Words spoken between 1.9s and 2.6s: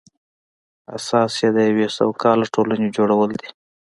سوکاله